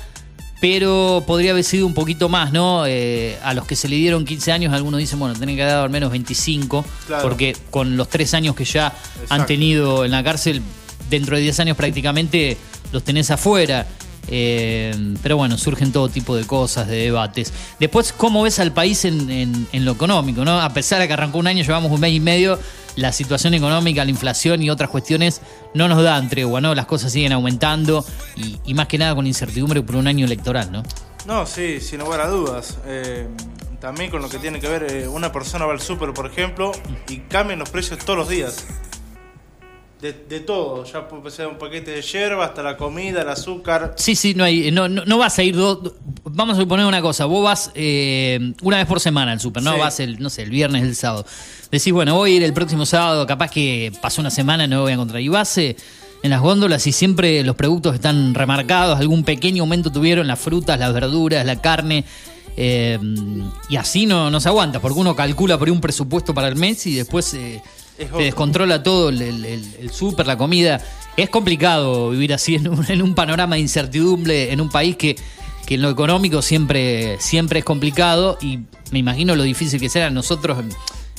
[0.61, 2.85] pero podría haber sido un poquito más, ¿no?
[2.87, 5.73] Eh, a los que se le dieron 15 años, algunos dicen, bueno, tienen que haber
[5.73, 6.85] dado al menos 25,
[7.21, 8.93] porque con los tres años que ya
[9.29, 10.61] han tenido en la cárcel,
[11.09, 12.57] dentro de 10 años prácticamente
[12.91, 13.85] los tenés afuera.
[14.27, 17.53] Eh, pero bueno, surgen todo tipo de cosas, de debates.
[17.79, 20.43] Después, ¿cómo ves al país en, lo económico?
[20.43, 20.59] ¿no?
[20.59, 22.59] A pesar de que arrancó un año, llevamos un mes y medio,
[22.95, 25.41] la situación económica, la inflación y otras cuestiones
[25.73, 26.75] no nos dan tregua, ¿no?
[26.75, 28.05] Las cosas siguen aumentando
[28.35, 30.83] y, más que nada con incertidumbre por un año electoral, ¿no?
[31.25, 32.77] No, sí, sin lugar a dudas.
[32.85, 33.27] Eh,
[33.79, 36.71] también con lo que tiene que ver, eh, una persona va al súper, por ejemplo,
[37.07, 38.65] y cambian los precios todos los días.
[40.13, 43.95] De, todo, ya puede ser un paquete de hierba hasta la comida, el azúcar.
[43.97, 45.55] Sí, sí, no hay, no, no, vas a ir
[46.23, 49.75] vamos a suponer una cosa, vos vas eh, una vez por semana al súper, ¿no?
[49.79, 51.25] Vas el, no sé, el viernes, el sábado.
[51.71, 54.81] Decís, bueno, voy a ir el próximo sábado, capaz que pasó una semana, no me
[54.83, 55.21] voy a encontrar.
[55.21, 55.75] Y vas eh,
[56.21, 60.79] en las góndolas y siempre los productos están remarcados, algún pequeño aumento tuvieron las frutas,
[60.79, 62.05] las verduras, la carne.
[62.57, 62.99] Eh,
[63.69, 66.85] y así no, no se aguanta, porque uno calcula por un presupuesto para el mes
[66.85, 67.35] y después
[67.97, 70.81] se descontrola todo, el, el, súper, la comida.
[71.17, 75.15] Es complicado vivir así en un, panorama de incertidumbre, en un país que,
[75.65, 78.59] que, en lo económico siempre, siempre es complicado y
[78.91, 80.09] me imagino lo difícil que será.
[80.09, 80.57] Nosotros,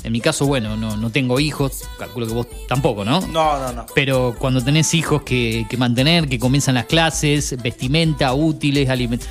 [0.05, 3.21] en, mi caso, bueno, no, no, tengo hijos, calculo que vos tampoco, ¿no?
[3.23, 3.87] No, no, no.
[3.95, 9.29] Pero cuando tenés hijos que, que mantener, que comienzan las clases, vestimenta, útiles, alimentos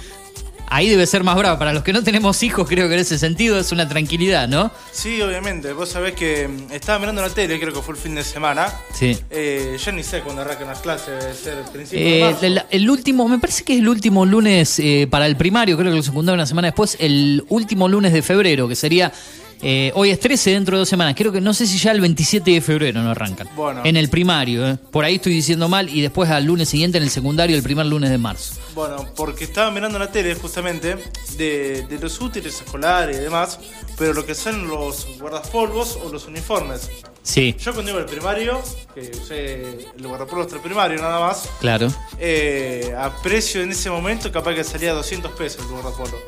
[0.68, 1.58] ahí debe ser más bravo.
[1.58, 4.72] Para los que no tenemos hijos, creo que en ese sentido es una tranquilidad, ¿no?
[4.92, 5.74] Sí, obviamente.
[5.74, 8.72] Vos sabés que mm, estaba mirando la tele, creo que fue el fin de semana.
[8.94, 9.18] Sí.
[9.30, 13.28] Eh, ya ni sé cuándo arrancan las clases, debe ser el principio eh, El, último,
[13.28, 16.36] me parece que es el último lunes eh, para el primario, creo que lo secundario
[16.36, 19.12] una semana después, el último lunes de febrero, que sería
[19.62, 21.16] Eh, hoy es 13, dentro de dos semanas.
[21.18, 23.48] Creo que no sé si ya el 27 de febrero no arrancan.
[23.56, 23.82] Bueno.
[23.84, 24.78] En el primario, ¿eh?
[24.92, 25.90] por ahí estoy diciendo mal.
[25.90, 28.56] Y después al lunes siguiente en el secundario, el primer lunes de marzo.
[28.74, 30.98] Bueno, porque estaba mirando la tele justamente
[31.38, 33.60] de, de los útiles escolares y demás,
[33.98, 36.90] pero lo que son los guardapolvos o los uniformes.
[37.26, 38.62] Sí, Yo cuando iba al primario,
[38.94, 39.64] que usé
[39.98, 41.88] el el primario nada más, claro.
[42.20, 46.20] eh, a precio en ese momento capaz que salía 200 pesos el guardapolvo.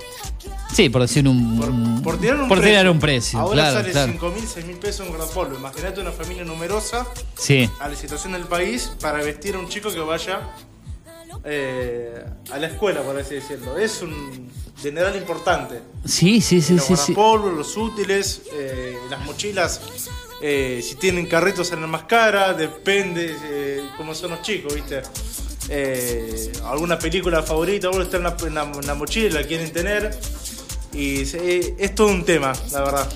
[0.73, 1.59] Sí, por decir un.
[1.59, 2.71] Por, por tirar un por precio.
[2.73, 3.37] tirar un precio.
[3.39, 4.11] Ahora claro, sale claro.
[4.11, 5.55] 5 mil, 6 mil pesos un guardapolvo.
[5.55, 7.69] Imagínate una familia numerosa Sí.
[7.79, 10.41] a la situación del país para vestir a un chico que vaya
[11.43, 13.77] eh, a la escuela, por así decirlo.
[13.77, 15.79] Es un general importante.
[16.05, 16.95] Sí, sí, sí, los sí.
[16.97, 17.13] sí.
[17.15, 19.79] los útiles, eh, las mochilas,
[20.41, 25.01] eh, si tienen carritos salen más caras, depende eh, cómo son los chicos, ¿viste?
[25.69, 30.17] Eh, alguna película favorita, bueno, está en la, mochila, la quieren tener.
[30.93, 33.09] Y es todo un tema, la verdad.